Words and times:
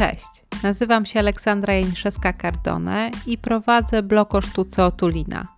Cześć, 0.00 0.46
nazywam 0.62 1.06
się 1.06 1.20
Aleksandra 1.20 1.74
Janiszewska-Cardone 1.74 3.10
i 3.26 3.38
prowadzę 3.38 4.02
blog 4.02 4.34
o 4.34 4.40
sztuce 4.40 4.84
Otulina. 4.84 5.48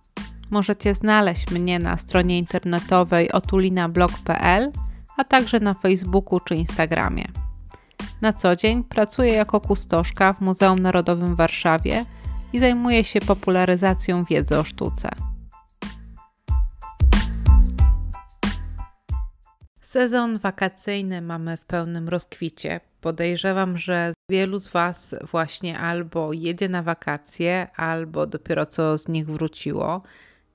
Możecie 0.51 0.95
znaleźć 0.95 1.51
mnie 1.51 1.79
na 1.79 1.97
stronie 1.97 2.37
internetowej 2.37 3.31
otulinablog.pl, 3.31 4.71
a 5.17 5.23
także 5.23 5.59
na 5.59 5.73
Facebooku 5.73 6.39
czy 6.39 6.55
Instagramie. 6.55 7.25
Na 8.21 8.33
co 8.33 8.55
dzień 8.55 8.83
pracuję 8.83 9.33
jako 9.33 9.61
kustoszka 9.61 10.33
w 10.33 10.41
Muzeum 10.41 10.79
Narodowym 10.79 11.33
w 11.33 11.37
Warszawie 11.37 12.05
i 12.53 12.59
zajmuję 12.59 13.03
się 13.03 13.19
popularyzacją 13.19 14.23
wiedzy 14.23 14.57
o 14.57 14.63
sztuce. 14.63 15.09
Sezon 19.81 20.37
wakacyjny 20.37 21.21
mamy 21.21 21.57
w 21.57 21.65
pełnym 21.65 22.09
rozkwicie. 22.09 22.79
Podejrzewam, 23.03 23.77
że 23.77 24.13
wielu 24.29 24.59
z 24.59 24.67
Was 24.67 25.15
właśnie 25.31 25.79
albo 25.79 26.33
jedzie 26.33 26.69
na 26.69 26.83
wakacje, 26.83 27.67
albo 27.75 28.27
dopiero 28.27 28.65
co 28.65 28.97
z 28.97 29.07
nich 29.07 29.25
wróciło. 29.27 30.03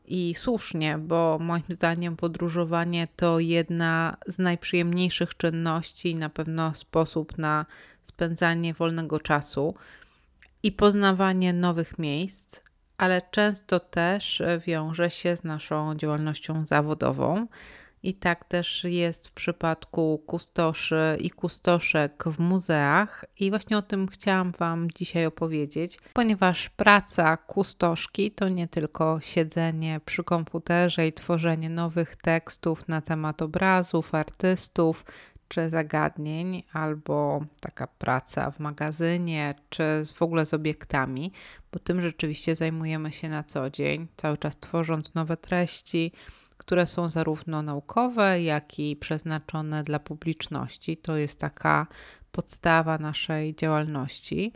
I 0.04 0.34
słusznie, 0.38 0.98
bo 0.98 1.38
moim 1.40 1.62
zdaniem 1.68 2.16
podróżowanie 2.16 3.06
to 3.16 3.38
jedna 3.38 4.16
z 4.26 4.38
najprzyjemniejszych 4.38 5.36
czynności, 5.36 6.14
na 6.14 6.28
pewno 6.28 6.74
sposób 6.74 7.38
na 7.38 7.66
spędzanie 8.04 8.74
wolnego 8.74 9.20
czasu 9.20 9.74
i 10.62 10.72
poznawanie 10.72 11.52
nowych 11.52 11.98
miejsc, 11.98 12.60
ale 12.98 13.22
często 13.30 13.80
też 13.80 14.42
wiąże 14.66 15.10
się 15.10 15.36
z 15.36 15.44
naszą 15.44 15.94
działalnością 15.94 16.66
zawodową. 16.66 17.46
I 18.02 18.14
tak 18.14 18.44
też 18.44 18.84
jest 18.84 19.28
w 19.28 19.32
przypadku 19.32 20.22
kustoszy 20.26 21.16
i 21.20 21.30
kustoszek 21.30 22.24
w 22.26 22.38
muzeach. 22.38 23.24
I 23.40 23.50
właśnie 23.50 23.78
o 23.78 23.82
tym 23.82 24.08
chciałam 24.08 24.52
Wam 24.52 24.90
dzisiaj 24.90 25.26
opowiedzieć, 25.26 25.98
ponieważ 26.12 26.68
praca 26.68 27.36
kustoszki 27.36 28.30
to 28.30 28.48
nie 28.48 28.68
tylko 28.68 29.20
siedzenie 29.20 30.00
przy 30.04 30.24
komputerze 30.24 31.06
i 31.06 31.12
tworzenie 31.12 31.70
nowych 31.70 32.16
tekstów 32.16 32.88
na 32.88 33.00
temat 33.00 33.42
obrazów, 33.42 34.14
artystów 34.14 35.04
czy 35.48 35.70
zagadnień, 35.70 36.62
albo 36.72 37.44
taka 37.60 37.86
praca 37.86 38.50
w 38.50 38.60
magazynie, 38.60 39.54
czy 39.68 40.04
w 40.14 40.22
ogóle 40.22 40.46
z 40.46 40.54
obiektami, 40.54 41.32
bo 41.72 41.78
tym 41.78 42.00
rzeczywiście 42.00 42.56
zajmujemy 42.56 43.12
się 43.12 43.28
na 43.28 43.42
co 43.42 43.70
dzień, 43.70 44.06
cały 44.16 44.38
czas 44.38 44.56
tworząc 44.56 45.14
nowe 45.14 45.36
treści 45.36 46.12
które 46.68 46.86
są 46.86 47.08
zarówno 47.08 47.62
naukowe, 47.62 48.42
jak 48.42 48.78
i 48.78 48.96
przeznaczone 48.96 49.82
dla 49.82 49.98
publiczności. 49.98 50.96
To 50.96 51.16
jest 51.16 51.40
taka 51.40 51.86
podstawa 52.32 52.98
naszej 52.98 53.54
działalności. 53.54 54.52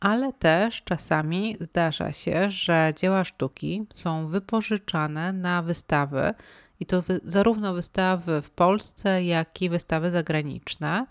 Ale 0.00 0.32
też 0.32 0.82
czasami 0.84 1.56
zdarza 1.60 2.12
się, 2.12 2.50
że 2.50 2.92
dzieła 2.96 3.24
sztuki 3.24 3.86
są 3.92 4.26
wypożyczane 4.26 5.32
na 5.32 5.62
wystawy, 5.62 6.34
i 6.80 6.86
to 6.86 7.02
wy 7.02 7.20
zarówno 7.24 7.74
wystawy 7.74 8.42
w 8.42 8.50
Polsce, 8.50 9.24
jak 9.24 9.62
i 9.62 9.68
wystawy 9.68 10.10
zagraniczne. 10.10 11.06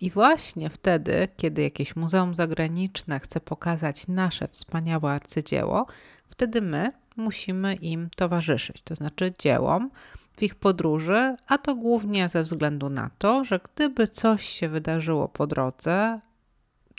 I 0.00 0.10
właśnie 0.10 0.70
wtedy, 0.70 1.28
kiedy 1.36 1.62
jakieś 1.62 1.96
muzeum 1.96 2.34
zagraniczne 2.34 3.20
chce 3.20 3.40
pokazać 3.40 4.08
nasze 4.08 4.48
wspaniałe 4.48 5.10
arcydzieło, 5.10 5.86
wtedy 6.26 6.62
my 6.62 6.92
musimy 7.18 7.74
im 7.74 8.10
towarzyszyć, 8.16 8.82
to 8.82 8.94
znaczy 8.94 9.32
dziełom 9.38 9.90
w 10.36 10.42
ich 10.42 10.54
podróży, 10.54 11.36
a 11.46 11.58
to 11.58 11.74
głównie 11.74 12.28
ze 12.28 12.42
względu 12.42 12.88
na 12.88 13.10
to, 13.18 13.44
że 13.44 13.60
gdyby 13.74 14.08
coś 14.08 14.48
się 14.48 14.68
wydarzyło 14.68 15.28
po 15.28 15.46
drodze, 15.46 16.20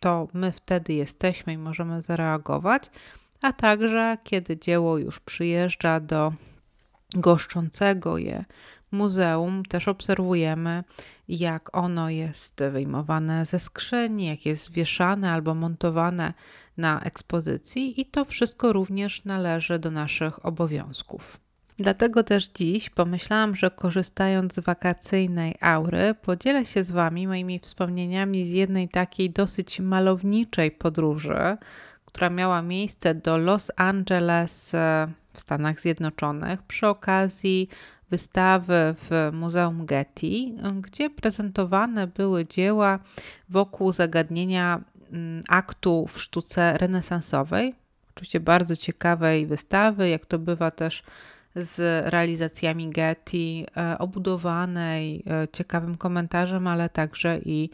to 0.02 0.28
my 0.34 0.52
wtedy 0.52 0.94
jesteśmy 0.94 1.54
i 1.54 1.58
możemy 1.58 2.02
zareagować, 2.02 2.84
a 3.42 3.54
także 3.54 4.18
kiedy 4.24 4.58
dzieło 4.58 4.98
już 4.98 5.20
przyjeżdża 5.20 6.00
do 6.00 6.34
goszczącego 7.16 8.18
je 8.18 8.46
muzeum, 8.92 9.66
też 9.66 9.88
obserwujemy, 9.88 10.84
jak 11.28 11.78
ono 11.78 12.10
jest 12.10 12.64
wyjmowane 12.72 13.46
ze 13.46 13.60
skrzyni, 13.60 14.26
jak 14.26 14.46
jest 14.46 14.72
wieszane 14.72 15.32
albo 15.32 15.56
montowane 15.56 16.34
na 16.78 17.02
ekspozycji, 17.02 18.02
i 18.02 18.06
to 18.06 18.26
wszystko 18.26 18.74
również 18.74 19.26
należy 19.26 19.80
do 19.80 19.92
naszych 19.92 20.46
obowiązków. 20.46 21.40
Dlatego 21.78 22.24
też 22.24 22.50
dziś 22.50 22.90
pomyślałam, 22.90 23.56
że 23.56 23.72
korzystając 23.72 24.54
z 24.54 24.60
wakacyjnej 24.60 25.56
aury, 25.62 26.16
podzielę 26.22 26.66
się 26.66 26.84
z 26.84 26.92
Wami 26.92 27.28
moimi 27.28 27.60
wspomnieniami 27.60 28.46
z 28.46 28.52
jednej 28.52 28.90
takiej 28.90 29.30
dosyć 29.30 29.80
malowniczej 29.80 30.72
podróży, 30.72 31.58
która 32.06 32.30
miała 32.30 32.62
miejsce 32.62 33.16
do 33.16 33.38
Los 33.38 33.72
Angeles 33.76 34.74
e, 34.74 35.08
w 35.34 35.40
Stanach 35.40 35.82
Zjednoczonych 35.82 36.64
przy 36.64 36.88
okazji 36.88 37.70
wystawy 38.12 38.96
w 38.98 39.30
Muzeum 39.34 39.86
Getty, 39.86 40.32
gdzie 40.82 41.10
prezentowane 41.10 42.08
były 42.08 42.48
dzieła 42.48 43.00
wokół 43.50 43.92
zagadnienia 43.94 44.82
mm, 45.12 45.42
aktu 45.48 46.08
w 46.08 46.22
sztuce 46.22 46.78
renesansowej. 46.78 47.76
Oczywiście 48.16 48.40
bardzo 48.40 48.76
ciekawej 48.76 49.48
wystawy, 49.48 50.10
jak 50.10 50.26
to 50.26 50.40
bywa 50.40 50.72
też 50.72 51.04
z 51.56 52.06
realizacjami 52.10 52.90
Getty, 52.90 53.66
e, 53.78 53.98
obudowanej 53.98 55.24
e, 55.28 55.48
ciekawym 55.48 55.98
komentarzem, 55.98 56.68
ale 56.68 56.90
także 56.90 57.40
i 57.46 57.70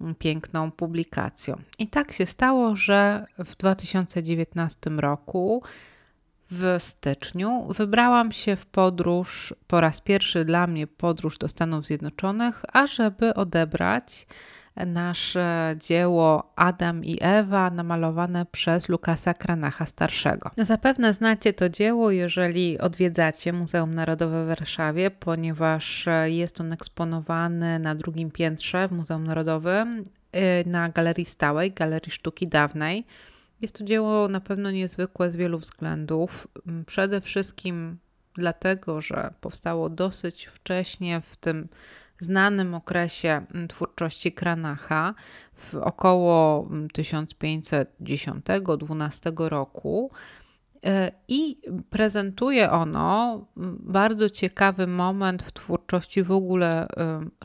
mm, 0.00 0.14
piękną 0.14 0.70
publikacją. 0.70 1.56
I 1.78 1.86
tak 1.86 2.12
się 2.12 2.26
stało, 2.26 2.76
że 2.76 3.26
w 3.38 3.56
2019 3.56 4.90
roku 4.90 5.62
w 6.50 6.76
styczniu 6.78 7.68
wybrałam 7.76 8.32
się 8.32 8.56
w 8.56 8.66
podróż, 8.66 9.54
po 9.66 9.80
raz 9.80 10.00
pierwszy 10.00 10.44
dla 10.44 10.66
mnie 10.66 10.86
podróż 10.86 11.38
do 11.38 11.48
Stanów 11.48 11.86
Zjednoczonych, 11.86 12.62
ażeby 12.72 13.34
odebrać 13.34 14.26
nasze 14.86 15.74
dzieło 15.78 16.52
Adam 16.56 17.04
i 17.04 17.18
Ewa, 17.20 17.70
namalowane 17.70 18.46
przez 18.46 18.88
Lukasa 18.88 19.34
Kranacha 19.34 19.86
starszego. 19.86 20.50
Zapewne 20.58 21.14
znacie 21.14 21.52
to 21.52 21.68
dzieło, 21.68 22.10
jeżeli 22.10 22.78
odwiedzacie 22.78 23.52
Muzeum 23.52 23.94
Narodowe 23.94 24.44
w 24.44 24.48
Warszawie, 24.48 25.10
ponieważ 25.10 26.06
jest 26.24 26.60
on 26.60 26.72
eksponowany 26.72 27.78
na 27.78 27.94
drugim 27.94 28.30
piętrze 28.30 28.88
w 28.88 28.92
Muzeum 28.92 29.24
Narodowym 29.24 30.04
y, 30.36 30.68
na 30.68 30.88
galerii 30.88 31.24
stałej, 31.24 31.72
Galerii 31.72 32.12
Sztuki 32.12 32.48
Dawnej. 32.48 33.06
Jest 33.60 33.78
to 33.78 33.84
dzieło 33.84 34.28
na 34.28 34.40
pewno 34.40 34.70
niezwykłe 34.70 35.32
z 35.32 35.36
wielu 35.36 35.58
względów. 35.58 36.48
Mm, 36.66 36.84
przede 36.84 37.20
wszystkim 37.20 37.98
dlatego, 38.34 39.00
że 39.00 39.34
powstało 39.40 39.90
dosyć 39.90 40.46
wcześnie 40.46 41.20
w 41.20 41.36
tym 41.36 41.68
znanym 42.20 42.74
okresie 42.74 43.46
mm, 43.54 43.68
twórczości 43.68 44.32
Kranacha, 44.32 45.14
w 45.54 45.74
około 45.74 46.68
1510-12 46.98 49.26
mm, 49.26 49.48
roku. 49.48 50.10
E, 50.86 51.12
I 51.28 51.56
prezentuje 51.90 52.70
ono 52.70 53.46
bardzo 53.80 54.30
ciekawy 54.30 54.86
moment 54.86 55.42
w 55.42 55.52
twórczości 55.52 56.22
w 56.22 56.32
ogóle 56.32 56.86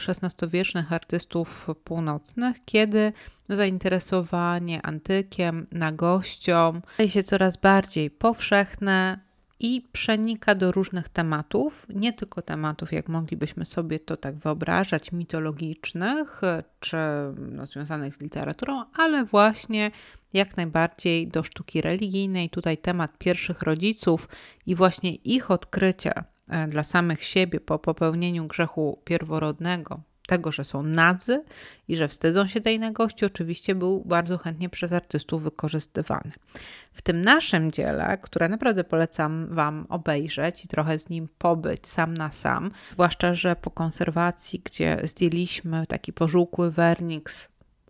XVI-wiecznych 0.08 0.94
artystów 0.94 1.68
północnych, 1.84 2.58
kiedy 2.66 3.14
zainteresowanie 3.50 4.82
antykiem, 4.82 5.68
nagością 5.72 6.82
staje 6.94 7.10
się 7.10 7.24
coraz 7.24 7.58
bardziej 7.58 8.10
powszechne, 8.10 9.20
i 9.64 9.88
przenika 9.92 10.56
do 10.56 10.72
różnych 10.72 11.10
tematów, 11.10 11.88
nie 11.90 12.14
tylko 12.14 12.42
tematów, 12.42 12.92
jak 12.92 13.10
moglibyśmy 13.10 13.66
sobie 13.66 14.00
to 14.00 14.18
tak 14.18 14.36
wyobrażać, 14.36 15.12
mitologicznych 15.12 16.42
czy 16.80 16.98
no, 17.38 17.66
związanych 17.66 18.16
z 18.16 18.22
literaturą, 18.22 18.84
ale 18.94 19.26
właśnie 19.26 19.92
jak 20.34 20.58
najbardziej 20.58 21.28
do 21.28 21.44
sztuki 21.44 21.82
religijnej. 21.82 22.50
Tutaj 22.50 22.78
temat 22.78 23.18
pierwszych 23.18 23.62
rodziców 23.62 24.30
i 24.66 24.76
właśnie 24.76 25.16
ich 25.16 25.52
odkrycia 25.52 26.24
e, 26.48 26.68
dla 26.68 26.84
samych 26.84 27.24
siebie 27.24 27.60
po 27.60 27.80
popełnieniu 27.80 28.48
grzechu 28.48 29.02
pierworodnego, 29.06 30.02
tego, 30.28 30.52
że 30.52 30.64
są 30.64 30.84
nadzy 30.84 31.44
i 31.88 31.96
że 31.96 32.08
wstydzą 32.08 32.48
się 32.48 32.62
tej 32.62 32.80
nagości, 32.80 33.26
oczywiście 33.26 33.76
był 33.76 34.04
bardzo 34.06 34.38
chętnie 34.38 34.70
przez 34.70 34.92
artystów 34.92 35.44
wykorzystywany. 35.44 36.32
W 36.94 37.02
tym 37.02 37.22
naszym 37.22 37.72
dziele, 37.72 38.18
które 38.22 38.50
naprawdę 38.50 38.84
polecam 38.84 39.48
Wam 39.52 39.86
obejrzeć 39.90 40.66
i 40.66 40.68
trochę 40.68 41.00
z 41.00 41.10
nim 41.10 41.28
pobyć 41.38 41.88
sam 41.88 42.14
na 42.14 42.32
sam, 42.32 42.72
zwłaszcza, 42.90 43.34
że 43.34 43.56
po 43.56 43.72
konserwacji, 43.72 44.62
gdzie 44.64 44.98
zdjęliśmy 45.04 45.88
taki 45.88 46.14
pożółkły 46.14 46.72
werniks, 46.72 47.50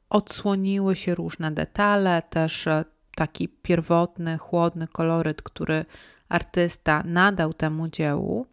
odsłoniły 0.09 0.95
się 0.95 1.15
różne 1.15 1.51
detale, 1.51 2.21
też 2.29 2.67
e, 2.67 2.85
taki 3.15 3.49
pierwotny, 3.49 4.37
chłodny 4.37 4.87
koloryt, 4.87 5.41
który 5.41 5.85
artysta 6.29 7.03
nadał 7.05 7.53
temu 7.53 7.87
dziełu. 7.87 8.45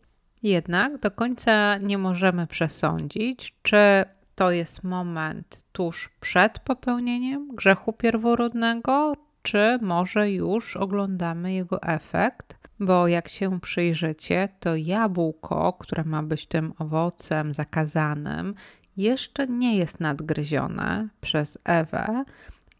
Jednak 0.43 0.99
do 0.99 1.11
końca 1.11 1.77
nie 1.77 1.99
możemy 1.99 2.47
przesądzić, 2.47 3.55
czy 3.63 4.05
to 4.35 4.51
jest 4.51 4.85
moment 4.85 5.61
tuż 5.73 6.09
przed 6.21 6.59
popełnieniem 6.59 7.49
grzechu 7.55 7.93
pierworodnego, 7.93 9.15
czy 9.43 9.79
może 9.83 10.31
już 10.31 10.77
oglądamy 10.77 11.53
jego 11.53 11.83
efekt? 11.83 12.59
Bo 12.81 13.09
jak 13.09 13.29
się 13.29 13.61
przyjrzycie, 13.61 14.49
to 14.61 14.77
jabłko, 14.77 15.73
które 15.73 16.05
ma 16.05 16.23
być 16.23 16.47
tym 16.47 16.73
owocem 16.79 17.55
zakazanym, 17.55 18.55
jeszcze 18.97 19.47
nie 19.47 19.77
jest 19.77 20.01
nadgryzione 20.01 21.09
przez 21.21 21.59
Ewę, 21.65 22.25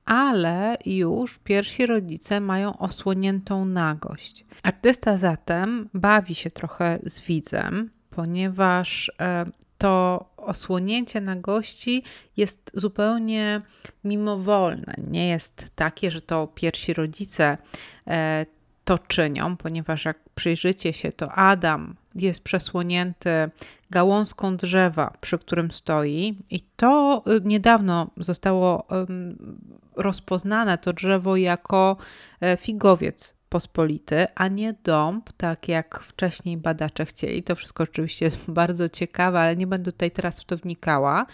ale 0.09 0.77
już 0.87 1.39
pierwsi 1.39 1.87
rodzice 1.87 2.41
mają 2.41 2.79
osłoniętą 2.79 3.65
nagość. 3.65 4.45
Artysta 4.63 5.19
zatem 5.19 5.89
bawi 5.95 6.35
się 6.35 6.51
trochę 6.51 6.99
z 7.07 7.21
widzem, 7.21 7.91
ponieważ 8.11 9.13
e, 9.21 9.47
to 9.79 10.25
osłonięcie 10.37 11.21
nagości 11.21 12.03
jest 12.37 12.71
zupełnie 12.75 13.63
mimowolne. 14.05 14.95
Nie 15.11 15.29
jest 15.29 15.71
takie, 15.75 16.11
że 16.11 16.21
to 16.21 16.47
pierwsi 16.47 16.95
rodzice 16.95 17.59
e, 18.07 18.47
to 18.89 18.99
czynią, 18.99 19.57
ponieważ 19.57 20.05
jak 20.05 20.19
przyjrzycie 20.35 20.93
się, 20.93 21.13
to 21.13 21.33
Adam 21.33 21.95
jest 22.15 22.45
przesłonięty 22.45 23.31
gałązką 23.91 24.57
drzewa, 24.57 25.13
przy 25.21 25.39
którym 25.39 25.71
stoi, 25.71 26.39
i 26.51 26.61
to 26.77 27.23
y, 27.27 27.41
niedawno 27.45 28.11
zostało 28.17 28.87
rozpoznane 29.97 30.79
to 30.79 30.93
drzewo 30.93 31.37
jako 31.37 31.97
e, 32.41 32.57
figowiec 32.57 33.35
pospolity, 33.49 34.27
a 34.35 34.49
nie 34.49 34.75
dąb, 34.85 35.33
tak 35.33 35.69
jak 35.69 36.01
wcześniej 36.01 36.57
badacze 36.57 37.05
chcieli. 37.07 37.43
To 37.43 37.55
wszystko 37.55 37.83
oczywiście 37.83 38.25
jest 38.25 38.51
bardzo 38.61 38.89
ciekawe, 38.89 39.41
ale 39.41 39.57
nie 39.57 39.67
będę 39.67 39.93
tutaj 39.93 40.11
teraz 40.11 40.41
w 40.41 40.45
to 40.45 40.57
wnikała. 40.57 41.27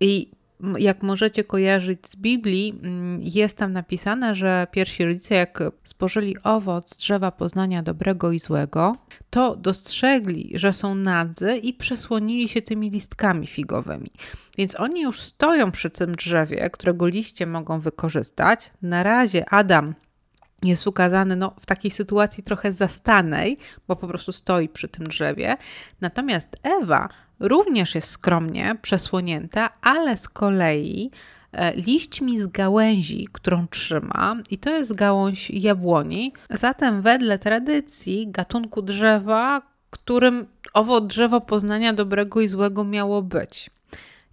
I 0.00 0.30
jak 0.78 1.02
możecie 1.02 1.44
kojarzyć 1.44 2.08
z 2.08 2.16
Biblii, 2.16 2.80
mm, 2.82 3.20
jest 3.22 3.58
tam 3.58 3.72
napisane, 3.72 4.34
że 4.34 4.66
pierwsi 4.70 5.04
rodzice, 5.04 5.34
jak 5.34 5.62
spożyli 5.84 6.36
owoc 6.42 6.96
drzewa 6.96 7.30
poznania 7.30 7.82
dobrego 7.82 8.32
i 8.32 8.40
złego, 8.40 8.96
to 9.30 9.56
dostrzegli, 9.56 10.52
że 10.54 10.72
są 10.72 10.94
nadzy 10.94 11.56
i 11.56 11.72
przesłonili 11.72 12.48
się 12.48 12.62
tymi 12.62 12.90
listkami 12.90 13.46
figowymi. 13.46 14.10
Więc 14.58 14.80
oni 14.80 15.02
już 15.02 15.20
stoją 15.20 15.70
przy 15.70 15.90
tym 15.90 16.14
drzewie, 16.14 16.70
którego 16.70 17.06
liście 17.06 17.46
mogą 17.46 17.80
wykorzystać. 17.80 18.70
Na 18.82 19.02
razie 19.02 19.50
Adam 19.50 19.94
jest 20.62 20.86
ukazany 20.86 21.36
no, 21.36 21.54
w 21.60 21.66
takiej 21.66 21.90
sytuacji 21.90 22.42
trochę 22.42 22.72
zastanej, 22.72 23.58
bo 23.88 23.96
po 23.96 24.08
prostu 24.08 24.32
stoi 24.32 24.68
przy 24.68 24.88
tym 24.88 25.06
drzewie. 25.06 25.56
Natomiast 26.00 26.56
Ewa 26.62 27.08
również 27.40 27.94
jest 27.94 28.08
skromnie 28.08 28.76
przesłonięta, 28.82 29.70
ale 29.82 30.16
z 30.16 30.28
kolei 30.28 31.10
e, 31.52 31.74
liśćmi 31.74 32.40
z 32.40 32.46
gałęzi, 32.46 33.28
którą 33.32 33.66
trzyma, 33.68 34.36
i 34.50 34.58
to 34.58 34.70
jest 34.70 34.94
gałąź 34.94 35.50
jabłoni. 35.50 36.32
Zatem, 36.50 37.02
wedle 37.02 37.38
tradycji 37.38 38.26
gatunku 38.30 38.82
drzewa, 38.82 39.62
którym 39.90 40.46
owo 40.74 41.00
drzewo 41.00 41.40
poznania 41.40 41.92
dobrego 41.92 42.40
i 42.40 42.48
złego 42.48 42.84
miało 42.84 43.22
być. 43.22 43.70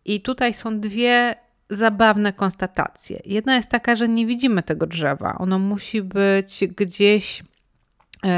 I 0.05 0.21
tutaj 0.21 0.53
są 0.53 0.79
dwie 0.79 1.35
zabawne 1.69 2.33
konstatacje. 2.33 3.21
Jedna 3.25 3.55
jest 3.55 3.69
taka, 3.69 3.95
że 3.95 4.07
nie 4.07 4.25
widzimy 4.25 4.63
tego 4.63 4.87
drzewa. 4.87 5.35
Ono 5.39 5.59
musi 5.59 6.01
być 6.01 6.63
gdzieś 6.77 7.43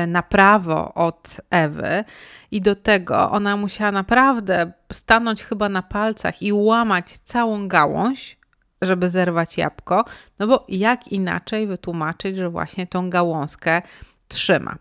na 0.08 0.24
prawo 0.24 0.94
od 0.94 1.42
Ewy 1.50 2.04
i 2.52 2.62
do 2.62 2.76
tego 2.76 3.32
ona 3.32 3.58
musiała 3.58 3.92
naprawdę 3.92 4.72
stanąć 4.92 5.44
chyba 5.44 5.70
na 5.70 5.82
palcach 5.82 6.42
i 6.42 6.54
łamać 6.54 7.18
całą 7.18 7.68
gałąź, 7.68 8.38
żeby 8.82 9.10
zerwać 9.10 9.58
jabłko, 9.58 10.06
no 10.40 10.48
bo 10.48 10.66
jak 10.70 11.08
inaczej 11.08 11.68
wytłumaczyć, 11.68 12.36
że 12.36 12.50
właśnie 12.50 12.88
tą 12.88 13.10
gałązkę 13.10 13.82
trzyma. 14.28 14.76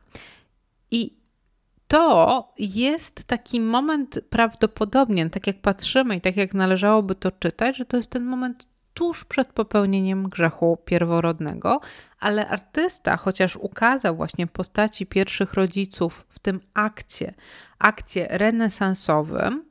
I 0.90 1.16
to 1.88 2.52
jest 2.58 3.24
taki 3.24 3.60
moment 3.60 4.20
prawdopodobnie, 4.30 5.30
tak 5.30 5.46
jak 5.46 5.60
patrzymy 5.60 6.16
i 6.16 6.20
tak 6.20 6.36
jak 6.36 6.54
należałoby 6.54 7.14
to 7.14 7.30
czytać, 7.30 7.76
że 7.76 7.84
to 7.84 7.96
jest 7.96 8.10
ten 8.10 8.24
moment 8.24 8.66
tuż 8.94 9.24
przed 9.24 9.48
popełnieniem 9.48 10.28
grzechu 10.28 10.78
pierworodnego, 10.84 11.80
ale 12.20 12.48
artysta, 12.48 13.16
chociaż 13.16 13.56
ukazał 13.56 14.16
właśnie 14.16 14.46
postaci 14.46 15.06
pierwszych 15.06 15.54
rodziców 15.54 16.26
w 16.28 16.38
tym 16.38 16.60
akcie, 16.74 17.34
akcie 17.78 18.26
renesansowym, 18.30 19.64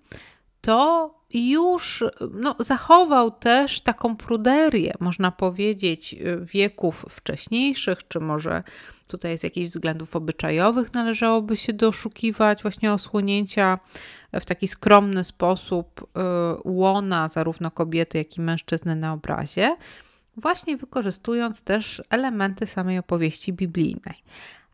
to 0.61 1.13
już 1.33 2.03
no, 2.31 2.55
zachował 2.59 3.31
też 3.31 3.81
taką 3.81 4.15
pruderię, 4.15 4.93
można 4.99 5.31
powiedzieć, 5.31 6.15
wieków 6.41 7.05
wcześniejszych, 7.09 8.07
czy 8.07 8.19
może 8.19 8.63
tutaj 9.07 9.37
z 9.37 9.43
jakichś 9.43 9.69
względów 9.69 10.15
obyczajowych 10.15 10.93
należałoby 10.93 11.57
się 11.57 11.73
doszukiwać 11.73 12.61
właśnie 12.61 12.93
osłonięcia 12.93 13.79
w 14.41 14.45
taki 14.45 14.68
skromny 14.68 15.24
sposób 15.24 16.01
y, 16.01 16.06
łona 16.63 17.27
zarówno 17.27 17.71
kobiety, 17.71 18.18
jak 18.18 18.38
i 18.38 18.41
mężczyzny 18.41 18.95
na 18.95 19.13
obrazie, 19.13 19.75
właśnie 20.38 20.77
wykorzystując 20.77 21.63
też 21.63 22.01
elementy 22.09 22.68
samej 22.68 23.00
opowieści 23.00 23.53
biblijnej. 23.53 24.24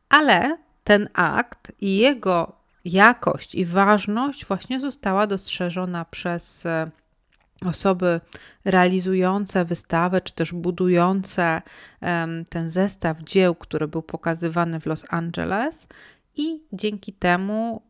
Ale 0.10 0.58
ten 0.84 1.10
akt 1.14 1.72
i 1.82 1.98
jego 1.98 2.56
jakość 2.86 3.56
i 3.56 3.66
ważność 3.66 4.46
właśnie 4.46 4.80
została 4.80 5.28
dostrzeżona 5.28 6.06
przez 6.06 6.66
e, 6.66 6.92
osoby 7.66 8.22
realizujące 8.66 9.66
wystawę, 9.66 10.22
czy 10.22 10.34
też 10.34 10.54
budujące 10.54 11.62
ten 12.50 12.70
zestaw 12.70 13.20
dzieł, 13.20 13.56
który 13.56 13.88
był 13.88 14.02
pokazywany 14.02 14.80
w 14.80 14.86
Los 14.86 15.06
Angeles. 15.10 15.88
I 16.42 16.64
dzięki 16.74 17.14
temu 17.14 17.82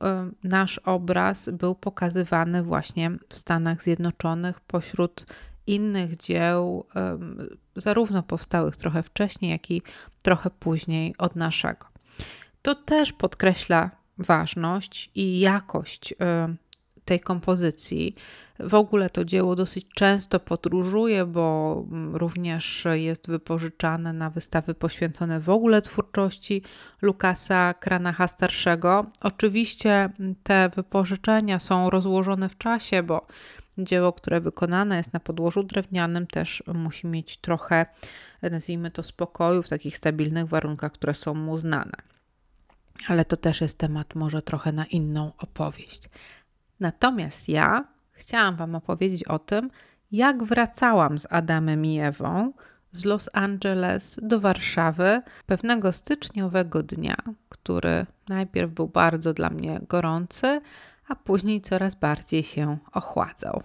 nasz 0.44 0.80
obraz 0.80 1.50
był 1.50 1.76
pokazywany 1.76 2.64
właśnie 2.64 3.12
w 3.30 3.40
Stanach 3.40 3.84
Zjednoczonych 3.84 4.60
pośród 4.60 5.26
innych 5.68 6.18
dzieł, 6.18 6.86
zarówno 7.76 8.24
powstałych 8.24 8.78
trochę 8.78 9.04
wcześniej, 9.04 9.52
jak 9.52 9.72
i 9.72 9.82
trochę 10.22 10.50
później 10.50 11.16
od 11.18 11.36
naszego. 11.36 11.86
To 12.62 12.76
też 12.76 13.14
podkreśla 13.14 13.92
ważność 14.18 15.12
i 15.16 15.40
jakość 15.40 16.12
y, 16.12 16.16
tej 17.10 17.20
kompozycji. 17.20 18.16
W 18.60 18.74
ogóle 18.74 19.10
to 19.10 19.26
dzieło 19.26 19.56
dosyć 19.56 19.86
często 19.96 20.40
podróżuje, 20.40 21.26
bo 21.26 21.76
mm, 21.92 22.16
również 22.16 22.88
jest 22.92 23.28
wypożyczane 23.28 24.14
na 24.14 24.30
wystawy 24.30 24.74
poświęcone 24.74 25.40
w 25.40 25.50
ogóle 25.50 25.82
twórczości 25.82 26.62
Lukasa 27.02 27.74
Kranacha 27.74 28.28
starszego. 28.28 29.06
Oczywiście 29.22 29.92
mm, 29.92 30.36
te 30.44 30.70
wypożyczenia 30.76 31.60
są 31.60 31.90
rozłożone 31.90 32.50
w 32.50 32.58
czasie, 32.58 33.04
bo 33.04 33.28
dzieło, 33.78 34.14
które 34.14 34.42
wykonane 34.42 34.98
jest 34.98 35.14
na 35.14 35.20
podłożu 35.20 35.64
drewnianym, 35.64 36.28
też 36.28 36.64
musi 36.74 37.08
mieć 37.08 37.38
trochę, 37.38 37.86
nazwijmy 38.42 38.92
to, 38.92 39.04
spokoju 39.04 39.64
w 39.64 39.70
takich 39.70 39.98
stabilnych 39.98 40.48
warunkach, 40.48 40.92
które 40.92 41.14
są 41.14 41.34
mu 41.34 41.58
znane 41.58 42.10
ale 43.08 43.26
to 43.26 43.38
też 43.38 43.62
jest 43.62 43.78
temat 43.78 44.16
może 44.16 44.42
trochę 44.42 44.72
na 44.72 44.86
inną 44.86 45.32
opowieść. 45.38 46.10
Natomiast 46.80 47.50
ja 47.50 47.88
chciałam 48.12 48.56
Wam 48.56 48.76
opowiedzieć 48.76 49.24
o 49.24 49.40
tym, 49.40 49.70
jak 50.12 50.44
wracałam 50.44 51.20
z 51.20 51.28
Adamem 51.30 51.86
i 51.86 52.00
Ewą 52.00 52.54
z 52.92 53.06
Los 53.06 53.30
Angeles 53.34 54.20
do 54.22 54.40
Warszawy 54.40 55.22
pewnego 55.46 55.94
styczniowego 55.94 56.84
dnia, 56.84 57.16
który 57.50 58.06
najpierw 58.28 58.72
był 58.72 58.88
bardzo 58.88 59.34
dla 59.34 59.50
mnie 59.50 59.80
gorący, 59.90 60.62
a 61.08 61.16
później 61.16 61.62
coraz 61.62 61.96
bardziej 61.96 62.44
się 62.44 62.78
ochładzał. 62.94 63.64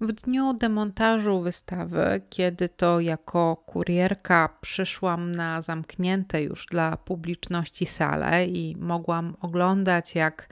W 0.00 0.12
dniu 0.12 0.54
demontażu 0.54 1.40
wystawy, 1.40 2.20
kiedy 2.30 2.68
to 2.68 3.00
jako 3.00 3.56
kurierka 3.66 4.48
przyszłam 4.60 5.32
na 5.32 5.62
zamknięte 5.62 6.42
już 6.42 6.66
dla 6.66 6.96
publiczności 6.96 7.86
salę 7.86 8.46
i 8.46 8.76
mogłam 8.76 9.36
oglądać, 9.40 10.14
jak 10.14 10.48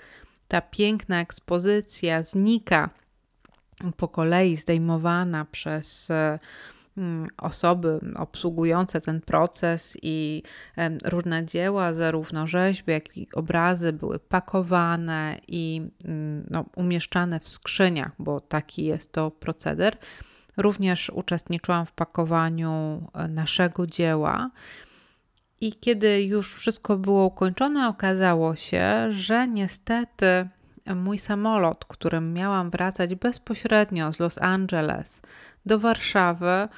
ta 0.50 0.60
piękna 0.60 1.20
ekspozycja 1.20 2.24
znika 2.24 2.90
po 3.96 4.08
kolei 4.08 4.56
zdejmowana 4.56 5.44
przez 5.44 6.08
Mm, 7.00 7.26
osoby 7.38 8.00
obsługujące 8.16 9.00
ten 9.00 9.20
proces 9.20 9.96
i 10.02 10.42
różne 11.04 11.44
dzieła, 11.44 11.92
zarówno 11.92 12.46
rzeźby, 12.46 12.92
jak 12.92 13.16
i 13.16 13.28
obrazy 13.34 13.92
były 13.92 14.18
pakowane 14.18 15.40
i 15.48 15.82
mm, 16.04 16.46
no, 16.50 16.64
umieszczane 16.76 17.40
w 17.40 17.48
skrzyniach, 17.48 18.12
bo 18.18 18.40
taki 18.40 18.84
jest 18.84 19.12
to 19.12 19.30
proceder. 19.30 19.96
Również 20.56 21.10
uczestniczyłam 21.14 21.86
w 21.86 21.92
pakowaniu 21.92 23.02
e, 23.14 23.28
naszego 23.28 23.86
dzieła. 23.86 24.50
I 25.60 25.72
kiedy 25.72 26.22
już 26.22 26.54
wszystko 26.54 26.96
było 26.96 27.24
ukończone, 27.24 27.88
okazało 27.88 28.56
się, 28.56 29.12
że 29.12 29.48
niestety 29.48 30.48
mój 30.94 31.18
samolot, 31.18 31.84
którym 31.84 32.34
miałam 32.34 32.70
wracać 32.70 33.14
bezpośrednio 33.14 34.12
z 34.12 34.18
Los 34.18 34.38
Angeles 34.38 35.22
do 35.66 35.78
Warszawy, 35.78 36.68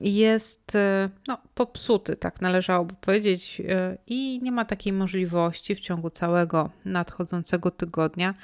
jest 0.00 0.74
e, 0.74 1.08
no, 1.28 1.38
popsuty, 1.54 2.16
tak 2.16 2.40
należałoby 2.40 2.94
powiedzieć, 3.00 3.62
e, 3.68 3.98
i 4.06 4.40
nie 4.42 4.52
ma 4.52 4.64
takiej 4.64 4.92
możliwości 4.92 5.74
w 5.74 5.80
ciągu 5.80 6.10
całego 6.10 6.70
nadchodzącego 6.84 7.70
tygodnia, 7.70 8.34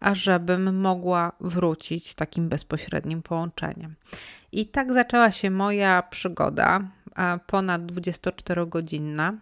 ażebym 0.00 0.80
mogła 0.80 1.32
wrócić 1.40 2.14
takim 2.14 2.48
bezpośrednim 2.48 3.22
połączeniem. 3.22 3.94
I 4.52 4.66
tak 4.66 4.92
zaczęła 4.92 5.30
się 5.30 5.50
moja 5.50 6.02
przygoda, 6.02 6.80
ponad 7.46 7.82
24-godzinna, 7.82 9.32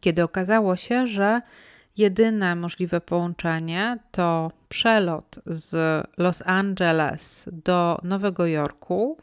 kiedy 0.00 0.22
okazało 0.22 0.76
się, 0.76 1.06
że 1.06 1.40
jedyne 1.96 2.56
możliwe 2.56 3.00
połączenie 3.00 3.98
to 4.10 4.50
przelot 4.68 5.38
z 5.46 6.04
Los 6.18 6.42
Angeles 6.46 7.48
do 7.52 7.98
Nowego 8.02 8.46
Jorku 8.46 9.18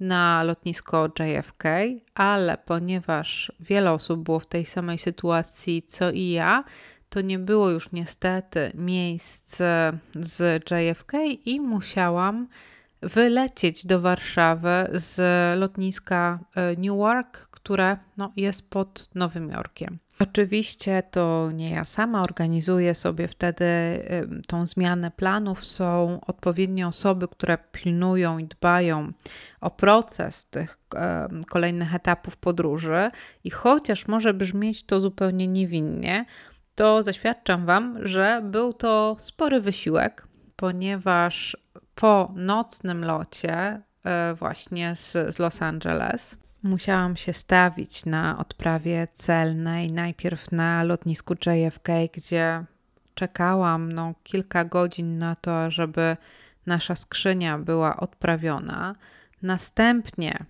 na 0.00 0.42
lotnisko 0.42 1.10
JFK, 1.18 1.64
ale 2.14 2.58
ponieważ 2.58 3.52
wiele 3.60 3.92
osób 3.92 4.22
było 4.22 4.40
w 4.40 4.46
tej 4.46 4.64
samej 4.64 4.98
sytuacji 4.98 5.82
co 5.82 6.10
i 6.10 6.28
ja, 6.28 6.64
to 7.08 7.20
nie 7.20 7.38
było 7.38 7.70
już 7.70 7.92
niestety 7.92 8.72
miejsc 8.74 9.56
z 10.14 10.64
JFK 10.70 11.12
i 11.44 11.60
musiałam 11.60 12.48
wylecieć 13.02 13.86
do 13.86 14.00
Warszawy 14.00 14.88
z 14.92 15.20
lotniska 15.58 16.38
e, 16.54 16.76
Newark, 16.76 17.48
które 17.50 17.96
no, 18.16 18.32
jest 18.36 18.70
pod 18.70 19.08
Nowym 19.14 19.50
Jorkiem. 19.50 19.98
Oczywiście 20.20 21.02
to 21.10 21.50
nie 21.54 21.70
ja 21.70 21.84
sama 21.84 22.22
organizuję 22.22 22.94
sobie 22.94 23.28
wtedy 23.28 23.64
tą 24.46 24.66
zmianę 24.66 25.10
planów. 25.10 25.66
Są 25.66 26.20
odpowiednie 26.26 26.88
osoby, 26.88 27.28
które 27.28 27.58
pilnują 27.72 28.38
i 28.38 28.44
dbają 28.44 29.12
o 29.60 29.70
proces 29.70 30.46
tych 30.46 30.78
kolejnych 31.50 31.94
etapów 31.94 32.36
podróży. 32.36 33.08
I 33.44 33.50
chociaż 33.50 34.06
może 34.06 34.34
brzmieć 34.34 34.84
to 34.84 35.00
zupełnie 35.00 35.46
niewinnie, 35.46 36.24
to 36.74 37.02
zaświadczam 37.02 37.66
Wam, 37.66 37.98
że 38.06 38.42
był 38.44 38.72
to 38.72 39.16
spory 39.18 39.60
wysiłek, 39.60 40.26
ponieważ 40.56 41.56
po 41.98 42.32
nocnym 42.34 43.04
locie 43.04 43.80
e, 44.04 44.34
właśnie 44.34 44.96
z, 44.96 45.12
z 45.34 45.38
Los 45.38 45.62
Angeles 45.62 46.36
musiałam 46.62 47.16
się 47.16 47.32
stawić 47.32 48.06
na 48.06 48.38
odprawie 48.38 49.08
celnej, 49.14 49.92
najpierw 49.92 50.52
na 50.52 50.82
lotnisku 50.82 51.34
JFK, 51.34 51.88
gdzie 52.12 52.64
czekałam 53.14 53.92
no, 53.92 54.14
kilka 54.22 54.64
godzin 54.64 55.18
na 55.18 55.36
to, 55.36 55.70
żeby 55.70 56.16
nasza 56.66 56.96
skrzynia 56.96 57.58
była 57.58 57.96
odprawiona. 57.96 58.94
Następnie 59.42 60.44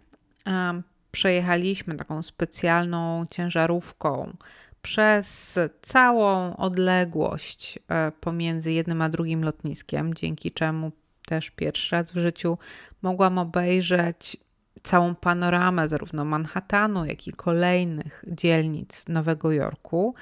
um, 0.46 0.82
przejechaliśmy 1.10 1.94
taką 1.94 2.22
specjalną 2.22 3.26
ciężarówką 3.30 4.36
przez 4.82 5.58
całą 5.82 6.56
odległość 6.56 7.78
e, 7.88 8.12
pomiędzy 8.20 8.72
jednym 8.72 9.02
a 9.02 9.08
drugim 9.08 9.44
lotniskiem, 9.44 10.14
dzięki 10.14 10.52
czemu 10.52 10.92
też 11.28 11.50
pierwszy 11.50 11.96
raz 11.96 12.10
w 12.12 12.18
życiu 12.18 12.58
mogłam 13.02 13.38
obejrzeć 13.38 14.36
całą 14.82 15.14
panoramę 15.14 15.88
zarówno 15.88 16.24
Manhattanu, 16.24 17.04
jak 17.04 17.28
i 17.28 17.32
kolejnych 17.32 18.24
dzielnic 18.28 19.08
Nowego 19.08 19.52
Jorku. 19.52 20.14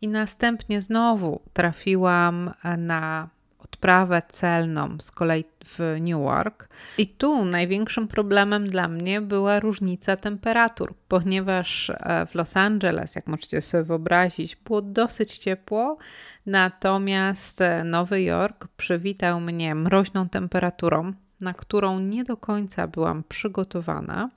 I 0.00 0.08
następnie 0.08 0.82
znowu 0.82 1.40
trafiłam 1.52 2.50
na 2.78 3.28
odprawę 3.70 4.22
celną 4.28 4.96
z 5.00 5.10
kolei 5.10 5.44
w 5.64 5.96
Newark. 6.00 6.68
I 6.98 7.06
tu 7.06 7.44
największym 7.44 8.08
problemem 8.08 8.66
dla 8.66 8.88
mnie 8.88 9.20
była 9.20 9.60
różnica 9.60 10.16
temperatur, 10.16 10.94
ponieważ 11.08 11.90
e, 11.90 12.26
w 12.26 12.34
Los 12.34 12.56
Angeles, 12.56 13.14
jak 13.14 13.26
możecie 13.26 13.62
sobie 13.62 13.84
wyobrazić, 13.84 14.56
było 14.56 14.82
dosyć 14.82 15.38
ciepło, 15.38 15.98
natomiast 16.46 17.60
e, 17.60 17.84
Nowy 17.84 18.22
Jork 18.22 18.68
przywitał 18.76 19.40
mnie 19.40 19.74
mroźną 19.74 20.28
temperaturą, 20.28 21.12
na 21.40 21.54
którą 21.54 21.98
nie 21.98 22.24
do 22.24 22.36
końca 22.36 22.86
byłam 22.86 23.24
przygotowana. 23.28 24.30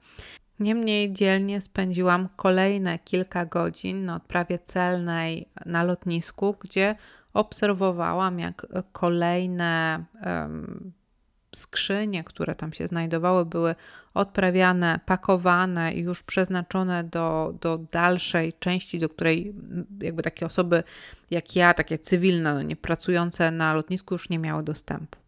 Niemniej 0.59 1.13
dzielnie 1.13 1.61
spędziłam 1.61 2.29
kolejne 2.35 2.99
kilka 2.99 3.45
godzin 3.45 4.05
na 4.05 4.15
odprawie 4.15 4.59
celnej 4.59 5.49
na 5.65 5.83
lotnisku, 5.83 6.55
gdzie 6.59 6.95
obserwowałam, 7.33 8.39
jak 8.39 8.67
kolejne 8.91 10.05
skrzynie, 11.55 12.23
które 12.23 12.55
tam 12.55 12.73
się 12.73 12.87
znajdowały, 12.87 13.45
były 13.45 13.75
odprawiane, 14.13 14.99
pakowane 15.05 15.93
i 15.93 16.01
już 16.01 16.23
przeznaczone 16.23 17.03
do, 17.03 17.53
do 17.61 17.77
dalszej 17.77 18.53
części, 18.59 18.99
do 18.99 19.09
której 19.09 19.55
jakby 20.01 20.23
takie 20.23 20.45
osoby 20.45 20.83
jak 21.31 21.55
ja, 21.55 21.73
takie 21.73 21.99
cywilne, 21.99 22.53
no 22.53 22.61
nie 22.61 22.75
pracujące 22.75 23.51
na 23.51 23.73
lotnisku, 23.73 24.13
już 24.13 24.29
nie 24.29 24.39
miały 24.39 24.63
dostępu. 24.63 25.19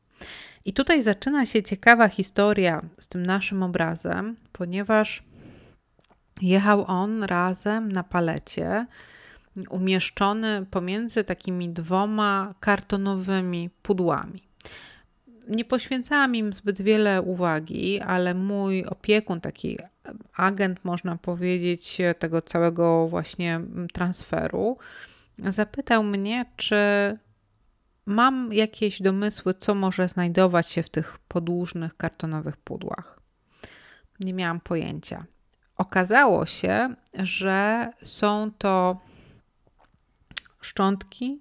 I 0.66 0.74
tutaj 0.74 1.02
zaczyna 1.02 1.46
się 1.46 1.64
ciekawa 1.64 2.08
historia 2.08 2.82
z 3.00 3.08
tym 3.08 3.26
naszym 3.26 3.64
obrazem, 3.64 4.36
ponieważ 4.52 5.24
jechał 6.42 6.86
on 6.88 7.24
razem 7.24 7.92
na 7.92 8.04
palecie 8.04 8.86
umieszczony 9.70 10.66
pomiędzy 10.72 11.24
takimi 11.24 11.70
dwoma 11.70 12.56
kartonowymi 12.60 13.70
pudłami. 13.82 14.44
Nie 15.48 15.66
poświęcałam 15.66 16.36
im 16.36 16.54
zbyt 16.54 16.82
wiele 16.82 17.22
uwagi, 17.22 18.02
ale 18.02 18.34
mój 18.34 18.86
opiekun, 18.86 19.42
taki 19.42 19.78
agent, 20.36 20.86
można 20.86 21.18
powiedzieć, 21.18 21.98
tego 22.20 22.42
całego 22.42 23.08
właśnie 23.08 23.62
transferu, 23.94 24.78
zapytał 25.38 26.04
mnie, 26.04 26.46
czy 26.56 26.76
mam 28.06 28.54
jakieś 28.54 29.02
domysły, 29.02 29.54
co 29.54 29.76
może 29.76 30.08
znajdować 30.08 30.68
się 30.68 30.84
w 30.84 30.90
tych 30.90 31.18
podłużnych 31.28 31.98
kartonowych 31.98 32.58
pudłach. 32.58 33.20
Nie 34.20 34.34
miałam 34.34 34.60
pojęcia. 34.60 35.26
Okazało 35.78 36.46
się, 36.46 36.96
że 37.14 37.90
są 38.04 38.52
to 38.58 39.00
szczątki 40.66 41.40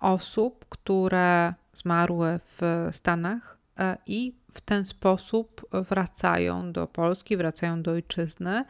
osób, 0.00 0.64
które 0.68 1.54
zmarły 1.74 2.40
w 2.46 2.88
Stanach 2.92 3.58
e, 3.78 3.96
i 4.06 4.34
w 4.54 4.60
ten 4.60 4.84
sposób 4.84 5.66
wracają 5.72 6.72
do 6.72 6.86
Polski, 6.86 7.36
wracają 7.36 7.82
do 7.82 7.90
ojczyzny, 7.90 8.64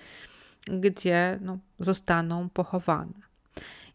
gdzie 0.66 1.38
no, 1.40 1.59
zostaną 1.80 2.49
pochowane. 2.49 3.12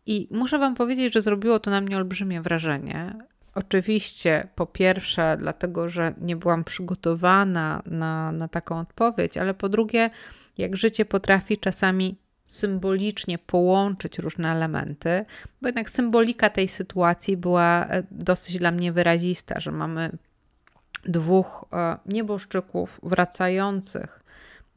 I 0.05 0.27
muszę 0.31 0.59
Wam 0.59 0.75
powiedzieć, 0.75 1.13
że 1.13 1.21
zrobiło 1.21 1.59
to 1.59 1.71
na 1.71 1.81
mnie 1.81 1.97
olbrzymie 1.97 2.41
wrażenie. 2.41 3.15
Oczywiście, 3.55 4.47
po 4.55 4.65
pierwsze, 4.65 5.37
dlatego, 5.39 5.89
że 5.89 6.13
nie 6.21 6.35
byłam 6.35 6.63
przygotowana 6.63 7.81
na, 7.85 8.31
na 8.31 8.47
taką 8.47 8.79
odpowiedź, 8.79 9.37
ale 9.37 9.53
po 9.53 9.69
drugie, 9.69 10.09
jak 10.57 10.77
życie 10.77 11.05
potrafi 11.05 11.57
czasami 11.57 12.15
symbolicznie 12.49 13.37
połączyć 13.37 14.19
różne 14.19 14.51
elementy, 14.51 15.25
bo 15.61 15.67
jednak 15.67 15.89
symbolika 15.89 16.49
tej 16.49 16.67
sytuacji 16.67 17.37
była 17.37 17.85
e, 17.85 18.03
dosyć 18.11 18.57
dla 18.57 18.71
mnie 18.71 18.91
wyrazista, 18.91 19.59
że 19.59 19.71
mamy 19.71 20.11
dwóch 21.05 21.65
e, 21.73 21.97
nieboszczyków 22.05 22.99
wracających 23.03 24.23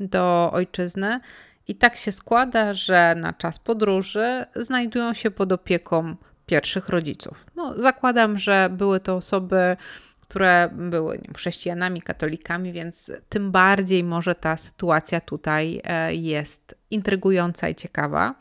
do 0.01 0.51
ojczyzny. 0.53 1.21
I 1.69 1.75
tak 1.75 1.97
się 1.97 2.13
składa, 2.13 2.75
że 2.75 3.15
na 3.15 3.33
czas 3.33 3.59
podróży 3.59 4.45
znajdują 4.57 5.15
się 5.15 5.31
pod 5.31 5.53
opieką 5.53 6.17
pierwszych 6.47 6.89
rodziców. 6.89 7.45
No, 7.57 7.75
zakładam, 7.81 8.39
że 8.39 8.69
były 8.73 9.01
to 9.01 9.17
osoby 9.17 9.77
które 10.33 10.71
były 10.73 11.19
nie, 11.19 11.35
chrześcijanami, 11.35 12.03
katolikami, 12.03 12.73
więc 12.73 13.13
tym 13.29 13.51
bardziej 13.51 14.05
może 14.05 14.35
ta 14.35 14.57
sytuacja 14.57 15.21
tutaj 15.21 15.81
e, 15.85 16.15
jest 16.15 16.75
intrygująca 16.91 17.69
i 17.69 17.75
ciekawa. 17.75 18.35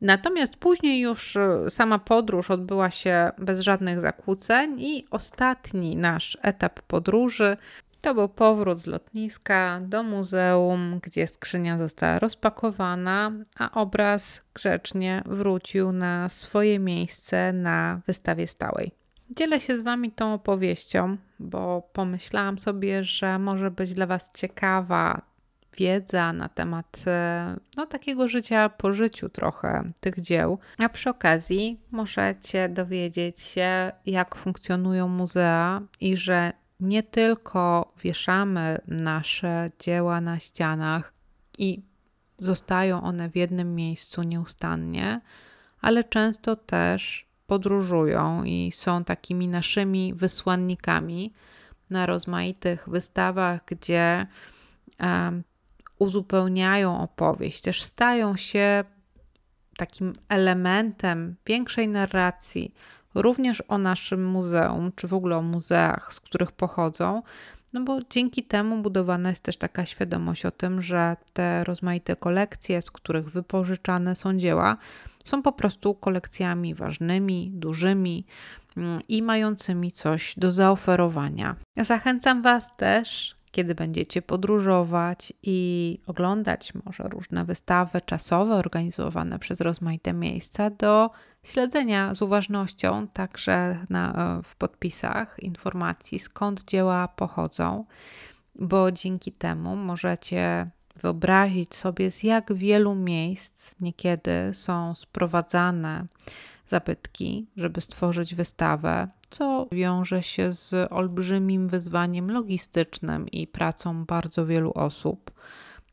Natomiast 0.00 0.56
później 0.56 1.00
już 1.00 1.36
e, 1.36 1.70
sama 1.70 1.98
podróż 1.98 2.50
odbyła 2.50 2.90
się 2.90 3.30
bez 3.38 3.60
żadnych 3.60 4.00
zakłóceń 4.00 4.80
i 4.80 5.06
ostatni 5.10 5.96
nasz 5.96 6.38
etap 6.42 6.80
podróży 6.80 7.56
to 8.00 8.14
był 8.14 8.28
powrót 8.28 8.80
z 8.80 8.86
lotniska 8.86 9.80
do 9.82 10.02
muzeum, 10.02 11.00
gdzie 11.02 11.26
skrzynia 11.26 11.78
została 11.78 12.18
rozpakowana, 12.18 13.32
a 13.58 13.70
obraz 13.80 14.40
grzecznie 14.54 15.22
wrócił 15.26 15.92
na 15.92 16.28
swoje 16.28 16.78
miejsce 16.78 17.52
na 17.52 18.00
wystawie 18.06 18.46
stałej. 18.46 18.99
Dzielę 19.36 19.60
się 19.60 19.78
z 19.78 19.82
Wami 19.82 20.12
tą 20.12 20.34
opowieścią, 20.34 21.16
bo 21.38 21.90
pomyślałam 21.92 22.58
sobie, 22.58 23.04
że 23.04 23.38
może 23.38 23.70
być 23.70 23.94
dla 23.94 24.06
Was 24.06 24.30
ciekawa 24.34 25.22
wiedza 25.78 26.32
na 26.32 26.48
temat 26.48 27.02
e, 27.06 27.56
no, 27.76 27.86
takiego 27.86 28.28
życia 28.28 28.68
po 28.68 28.94
życiu 28.94 29.28
trochę 29.28 29.84
tych 30.00 30.20
dzieł. 30.20 30.58
A 30.78 30.88
przy 30.88 31.10
okazji 31.10 31.80
możecie 31.90 32.68
dowiedzieć 32.68 33.40
się, 33.40 33.92
jak 34.06 34.36
funkcjonują 34.36 35.08
muzea 35.08 35.82
i 36.00 36.16
że 36.16 36.52
nie 36.80 37.02
tylko 37.02 37.92
wieszamy 38.02 38.78
nasze 38.86 39.66
dzieła 39.78 40.20
na 40.20 40.38
ścianach 40.38 41.12
i 41.58 41.82
zostają 42.38 43.02
one 43.02 43.30
w 43.30 43.36
jednym 43.36 43.74
miejscu 43.74 44.22
nieustannie, 44.22 45.20
ale 45.80 46.04
często 46.04 46.56
też 46.56 47.29
podróżują 47.50 48.44
i 48.44 48.72
są 48.74 49.04
takimi 49.04 49.48
naszymi 49.48 50.14
wysłannikami 50.14 51.32
na 51.90 52.06
rozmaitych 52.06 52.88
wystawach, 52.88 53.60
gdzie 53.66 54.26
um, 55.00 55.44
uzupełniają 55.98 57.00
opowieść, 57.00 57.62
też 57.62 57.82
stają 57.82 58.36
się 58.36 58.84
takim 59.76 60.12
elementem 60.28 61.36
większej 61.46 61.88
narracji, 61.88 62.74
również 63.14 63.62
o 63.68 63.78
naszym 63.78 64.26
muzeum, 64.26 64.92
czy 64.96 65.08
w 65.08 65.14
ogóle 65.14 65.36
o 65.36 65.42
muzeach, 65.42 66.14
z 66.14 66.20
których 66.20 66.52
pochodzą, 66.52 67.22
no 67.72 67.84
bo 67.84 67.98
dzięki 68.10 68.42
temu 68.42 68.82
budowana 68.82 69.28
jest 69.28 69.42
też 69.42 69.56
taka 69.56 69.84
świadomość 69.84 70.46
o 70.46 70.50
tym, 70.50 70.82
że 70.82 71.16
te 71.32 71.64
rozmaite 71.64 72.16
kolekcje, 72.16 72.82
z 72.82 72.90
których 72.90 73.30
wypożyczane 73.30 74.16
są 74.16 74.38
dzieła, 74.38 74.76
są 75.24 75.42
po 75.42 75.52
prostu 75.52 75.94
kolekcjami 75.94 76.74
ważnymi, 76.74 77.50
dużymi 77.54 78.24
mm, 78.76 79.00
i 79.08 79.22
mającymi 79.22 79.92
coś 79.92 80.34
do 80.36 80.52
zaoferowania. 80.52 81.56
Zachęcam 81.76 82.42
Was 82.42 82.76
też, 82.76 83.36
kiedy 83.52 83.74
będziecie 83.74 84.22
podróżować 84.22 85.32
i 85.42 85.98
oglądać 86.06 86.72
może 86.84 87.02
różne 87.02 87.44
wystawy 87.44 88.00
czasowe 88.00 88.54
organizowane 88.54 89.38
przez 89.38 89.60
rozmaite 89.60 90.12
miejsca, 90.12 90.70
do 90.70 91.10
śledzenia 91.42 92.14
z 92.14 92.22
uważnością 92.22 93.08
także 93.08 93.86
na, 93.90 94.38
e, 94.38 94.42
w 94.42 94.56
podpisach 94.56 95.36
informacji, 95.42 96.18
skąd 96.18 96.64
dzieła 96.64 97.08
pochodzą, 97.08 97.84
bo 98.54 98.92
dzięki 98.92 99.32
temu 99.32 99.76
możecie 99.76 100.70
wyobrazić 100.96 101.74
sobie, 101.74 102.10
z 102.10 102.22
jak 102.22 102.54
wielu 102.54 102.94
miejsc 102.94 103.74
niekiedy 103.80 104.32
są 104.52 104.94
sprowadzane 104.94 106.06
zabytki, 106.70 107.46
żeby 107.56 107.80
stworzyć 107.80 108.34
wystawę, 108.34 109.08
co 109.30 109.68
wiąże 109.72 110.22
się 110.22 110.52
z 110.52 110.92
olbrzymim 110.92 111.68
wyzwaniem 111.68 112.30
logistycznym 112.30 113.28
i 113.28 113.46
pracą 113.46 114.04
bardzo 114.04 114.46
wielu 114.46 114.72
osób. 114.74 115.30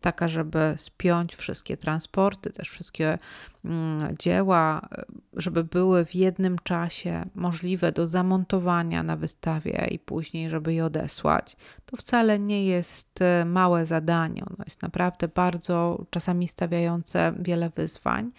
Taka, 0.02 0.28
żeby 0.28 0.74
spiąć 0.78 1.36
wszystkie 1.36 1.78
transporty, 1.78 2.50
też 2.50 2.70
wszystkie 2.70 3.18
mm, 3.66 4.16
dzieła, 4.20 4.90
żeby 5.34 5.64
były 5.64 6.06
w 6.06 6.16
jednym 6.16 6.58
czasie 6.64 7.26
możliwe 7.36 7.92
do 7.92 8.10
zamontowania 8.10 9.04
na 9.04 9.16
wystawie 9.16 9.88
i 9.92 10.00
później, 10.00 10.50
żeby 10.50 10.74
je 10.74 10.86
odesłać, 10.86 11.58
to 11.86 11.98
wcale 11.98 12.40
nie 12.40 12.66
jest 12.66 13.22
e, 13.22 13.46
małe 13.46 13.86
zadanie. 13.86 14.46
Ono 14.46 14.64
jest 14.66 14.82
naprawdę 14.82 15.28
bardzo 15.28 16.06
czasami 16.10 16.48
stawiające 16.48 17.34
wiele 17.40 17.70
wyzwań 17.70 18.32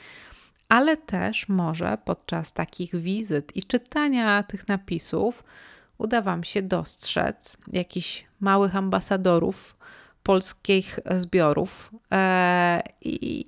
ale 0.69 0.97
też 0.97 1.49
może 1.49 1.99
podczas 2.05 2.53
takich 2.53 2.97
wizyt 2.97 3.57
i 3.57 3.63
czytania 3.63 4.43
tych 4.43 4.69
napisów 4.69 5.45
uda 5.99 6.23
Wam 6.23 6.45
się 6.45 6.63
dostrzec 6.63 7.57
jakichś 7.73 8.25
małych 8.41 8.77
ambasadorów 8.77 9.77
polskich 10.23 11.01
zbiorów 11.17 11.91
e, 12.13 12.83
i 13.01 13.47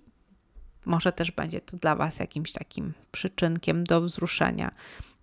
może 0.85 1.13
też 1.13 1.31
będzie 1.31 1.61
to 1.61 1.77
dla 1.77 1.97
Was 1.97 2.19
jakimś 2.19 2.53
takim 2.53 2.93
przyczynkiem 3.13 3.85
do 3.85 4.01
wzruszenia. 4.01 4.71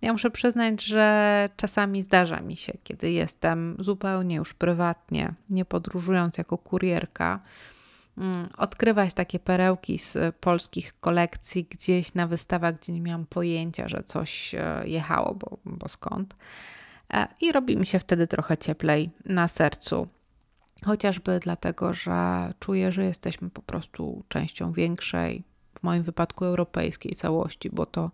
Ja 0.02 0.12
muszę 0.12 0.30
przyznać, 0.30 0.84
że 0.84 1.48
czasami 1.56 2.02
zdarza 2.02 2.40
mi 2.40 2.56
się, 2.56 2.72
kiedy 2.84 3.10
jestem 3.10 3.76
zupełnie 3.78 4.36
już 4.36 4.54
prywatnie, 4.54 5.34
nie 5.50 5.64
podróżując 5.64 6.38
jako 6.38 6.58
kurierka, 6.58 7.40
odkrywać 8.56 9.14
takie 9.14 9.38
perełki 9.38 9.98
z 9.98 10.36
polskich 10.36 11.00
kolekcji 11.00 11.64
gdzieś 11.64 12.14
na 12.14 12.26
wystawach, 12.26 12.78
gdzie 12.78 12.92
nie 12.92 13.00
miałam 13.00 13.26
pojęcia, 13.26 13.88
że 13.88 14.02
coś 14.02 14.54
e, 14.54 14.82
jechało, 14.84 15.34
bo, 15.34 15.58
bo 15.64 15.88
skąd. 15.88 16.36
E, 17.12 17.28
I 17.40 17.52
robi 17.52 17.76
mi 17.76 17.86
się 17.86 17.98
wtedy 17.98 18.26
trochę 18.26 18.56
cieplej 18.56 19.10
na 19.24 19.48
sercu. 19.48 20.08
Chociażby 20.84 21.38
dlatego, 21.42 21.94
że 21.94 22.52
czuję, 22.60 22.92
że 22.92 23.04
jesteśmy 23.04 23.50
po 23.50 23.62
prostu 23.62 24.24
częścią 24.28 24.72
większej, 24.72 25.44
w 25.78 25.82
moim 25.82 26.02
wypadku 26.02 26.44
europejskiej 26.44 27.12
całości, 27.12 27.70
bo 27.70 27.86
to 27.86 28.10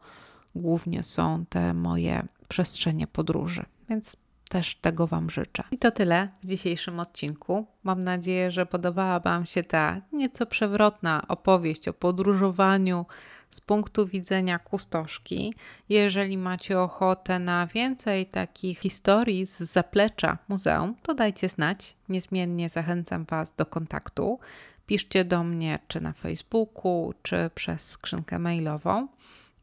głównie 0.55 1.03
są 1.03 1.45
te 1.49 1.75
moje 1.75 2.27
przestrzenie 2.49 3.07
podróży. 3.07 3.65
Więc 3.89 4.17
też 4.49 4.75
tego 4.75 5.07
Wam 5.07 5.31
życzę. 5.31 5.65
I 5.71 5.79
to 5.79 5.91
tyle 5.91 6.29
w 6.43 6.47
dzisiejszym 6.47 7.01
odcinku. 7.01 7.67
Mam 7.83 8.05
nadzieję, 8.05 8.51
że 8.51 8.67
podobała 8.67 9.21
Wam 9.21 9.47
się 9.47 9.63
ta 9.63 10.01
nieco 10.13 10.47
przewrotna 10.47 11.25
opowieść 11.29 11.89
o 11.89 11.93
podróżowaniu 11.93 13.07
z 13.51 13.61
punktu 13.61 14.07
widzenia 14.07 14.59
kustoszki. 14.59 15.55
Jeżeli 15.89 16.39
macie 16.39 16.81
ochotę 16.81 17.39
na 17.39 17.67
więcej 17.67 18.27
takich 18.27 18.79
historii 18.79 19.47
z 19.47 19.59
zaplecza 19.59 20.39
muzeum, 20.49 20.95
to 21.03 21.15
dajcie 21.15 21.49
znać. 21.49 21.97
Niezmiennie 22.09 22.69
zachęcam 22.71 23.25
Was 23.25 23.57
do 23.57 23.67
kontaktu. 23.67 24.39
Piszcie 24.87 25.25
do 25.25 25.45
mnie 25.45 25.79
czy 25.89 26.01
na 26.01 26.13
Facebooku, 26.13 27.15
czy 27.23 27.51
przez 27.55 27.91
skrzynkę 27.91 28.39
mailową. 28.39 29.09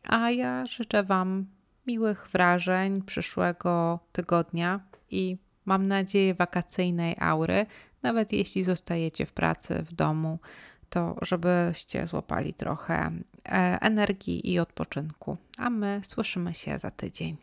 A 0.08 0.32
ja 0.32 0.66
życzę 0.66 1.04
Wam 1.04 1.46
miłych 1.88 2.30
wrażeń 2.34 3.02
przyszłego 3.02 4.00
tygodnia 4.12 4.80
i 5.10 5.38
mam 5.66 5.88
nadzieję 5.88 6.34
wakacyjnej 6.34 7.16
aury, 7.20 7.66
nawet 8.04 8.34
jeśli 8.34 8.64
zostajecie 8.64 9.26
w 9.26 9.34
pracy, 9.34 9.84
w 9.84 9.94
domu, 9.94 10.40
to 10.90 11.16
żebyście 11.22 12.08
złapali 12.08 12.54
trochę 12.54 13.12
e, 13.46 13.78
energii 13.82 14.52
i 14.52 14.60
odpoczynku. 14.60 15.38
A 15.58 15.70
my 15.70 16.02
słyszymy 16.04 16.54
się 16.54 16.80
za 16.80 16.92
tydzień. 16.92 17.38